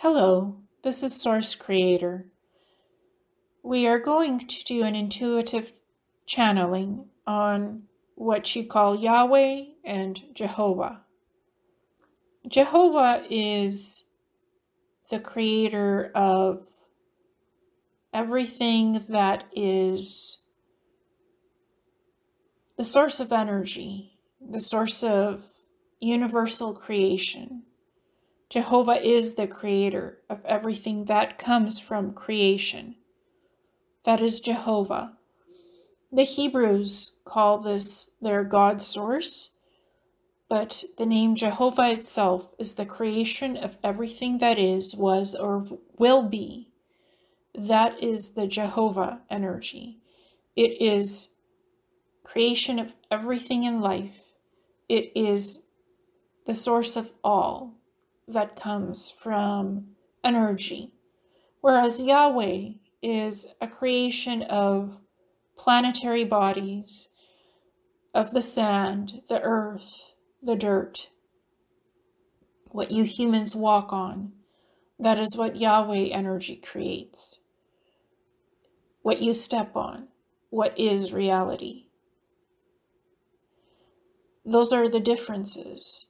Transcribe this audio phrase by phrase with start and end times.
[0.00, 2.26] Hello, this is Source Creator.
[3.64, 5.72] We are going to do an intuitive
[6.24, 7.82] channeling on
[8.14, 11.00] what you call Yahweh and Jehovah.
[12.46, 14.04] Jehovah is
[15.10, 16.64] the creator of
[18.14, 20.44] everything that is
[22.76, 25.42] the source of energy, the source of
[25.98, 27.64] universal creation.
[28.50, 32.96] Jehovah is the creator of everything that comes from creation.
[34.04, 35.18] That is Jehovah.
[36.10, 39.52] The Hebrews call this their God source,
[40.48, 45.66] but the name Jehovah itself is the creation of everything that is, was, or
[45.98, 46.70] will be.
[47.54, 49.98] That is the Jehovah energy.
[50.56, 51.28] It is
[52.24, 54.22] creation of everything in life.
[54.88, 55.64] It is
[56.46, 57.77] the source of all
[58.28, 59.88] that comes from
[60.22, 60.92] energy.
[61.60, 62.70] Whereas Yahweh
[63.02, 65.00] is a creation of
[65.56, 67.08] planetary bodies,
[68.14, 71.08] of the sand, the earth, the dirt,
[72.70, 74.32] what you humans walk on.
[74.98, 77.38] That is what Yahweh energy creates.
[79.02, 80.08] What you step on,
[80.50, 81.86] what is reality.
[84.44, 86.08] Those are the differences.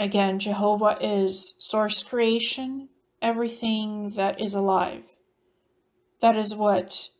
[0.00, 2.88] Again, Jehovah is source creation,
[3.20, 5.02] everything that is alive.
[6.22, 7.10] That is what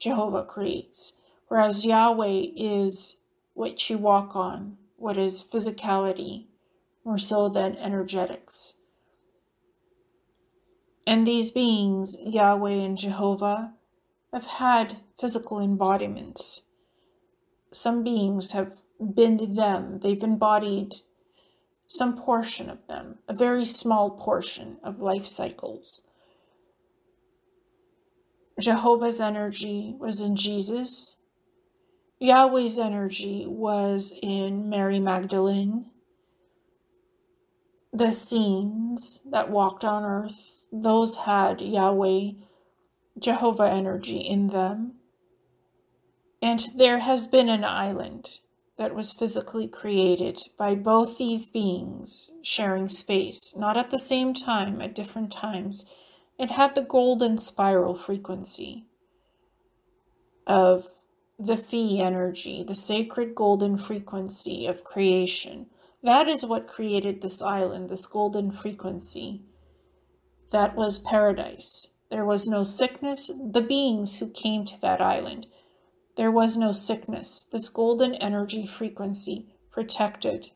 [0.00, 1.12] Jehovah creates.
[1.46, 3.18] Whereas Yahweh is
[3.54, 6.46] what you walk on, what is physicality,
[7.04, 8.74] more so than energetics.
[11.06, 13.74] And these beings, Yahweh and Jehovah,
[14.32, 16.62] have had physical embodiments.
[17.72, 18.72] Some beings have
[19.14, 20.96] been them, they've embodied
[21.90, 26.02] some portion of them, a very small portion of life cycles.
[28.60, 31.16] Jehovah's energy was in Jesus.
[32.20, 35.86] Yahweh's energy was in Mary Magdalene.
[37.92, 42.34] The scenes that walked on earth, those had Yahweh,
[43.18, 44.94] Jehovah energy in them.
[46.40, 48.38] And there has been an island
[48.80, 54.80] that was physically created by both these beings sharing space, not at the same time,
[54.80, 55.84] at different times.
[56.38, 58.86] It had the golden spiral frequency
[60.46, 60.88] of
[61.38, 65.66] the phi energy, the sacred golden frequency of creation.
[66.02, 69.42] That is what created this island, this golden frequency.
[70.52, 71.88] That was paradise.
[72.10, 73.26] There was no sickness.
[73.26, 75.48] The beings who came to that island
[76.20, 77.46] there was no sickness.
[77.50, 80.48] This golden energy frequency protected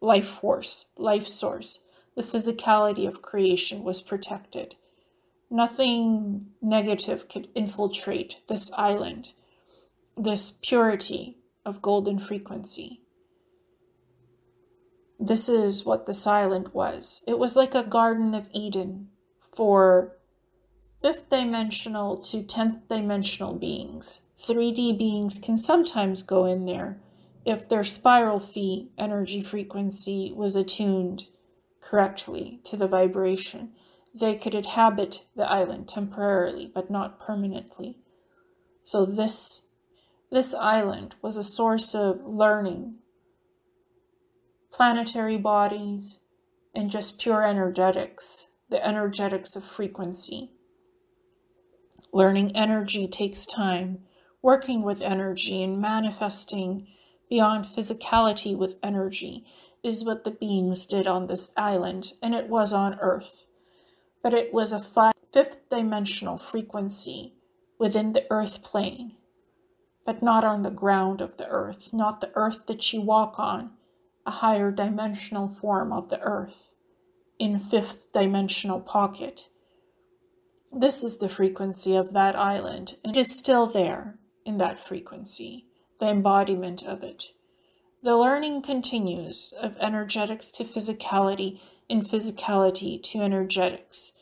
[0.00, 1.80] life force, life source.
[2.14, 4.76] The physicality of creation was protected.
[5.50, 9.32] Nothing negative could infiltrate this island,
[10.16, 11.36] this purity
[11.66, 13.00] of golden frequency.
[15.18, 17.24] This is what this island was.
[17.26, 19.08] It was like a Garden of Eden
[19.52, 20.16] for
[21.00, 24.20] fifth dimensional to 10th dimensional beings.
[24.42, 27.00] 3D beings can sometimes go in there
[27.44, 31.28] if their spiral phi energy frequency was attuned
[31.80, 33.72] correctly to the vibration.
[34.18, 37.98] They could inhabit the island temporarily, but not permanently.
[38.84, 39.68] So this
[40.30, 42.96] this island was a source of learning,
[44.72, 46.20] planetary bodies,
[46.74, 50.52] and just pure energetics, the energetics of frequency.
[52.14, 53.98] Learning energy takes time.
[54.42, 56.88] Working with energy and manifesting
[57.30, 59.44] beyond physicality with energy
[59.82, 63.46] is what the beings did on this island, and it was on Earth.
[64.22, 67.34] But it was a five, fifth dimensional frequency
[67.78, 69.16] within the Earth plane,
[70.04, 73.70] but not on the ground of the Earth, not the Earth that you walk on,
[74.26, 76.74] a higher dimensional form of the Earth,
[77.38, 79.48] in fifth dimensional pocket
[80.72, 82.96] this is the frequency of that island.
[83.04, 85.66] And it is still there in that frequency,
[86.00, 87.32] the embodiment of it.
[88.02, 94.12] The learning continues of energetics to physicality and physicality to energetics.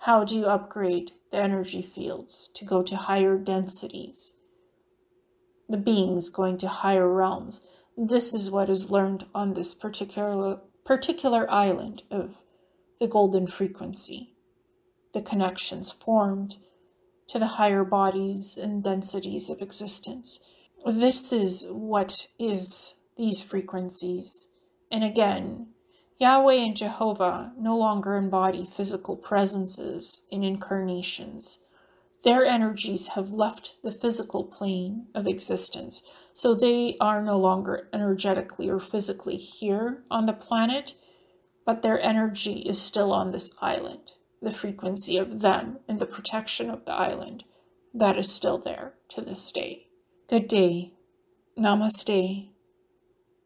[0.00, 4.34] How do you upgrade the energy fields to go to higher densities?
[5.68, 7.66] The beings going to higher realms.
[7.96, 12.42] This is what is learned on this particular particular island of
[13.00, 14.34] the golden frequency
[15.14, 16.56] the connections formed
[17.28, 20.40] to the higher bodies and densities of existence.
[20.84, 24.48] This is what is these frequencies.
[24.90, 25.68] And again,
[26.18, 31.58] Yahweh and Jehovah no longer embody physical presences in incarnations.
[32.24, 38.70] Their energies have left the physical plane of existence, so they are no longer energetically
[38.70, 40.94] or physically here on the planet,
[41.66, 44.12] but their energy is still on this island.
[44.42, 47.44] The frequency of them and the protection of the island,
[47.92, 49.88] that is still there to this day.
[50.28, 50.92] Good day.
[51.56, 52.48] Namaste.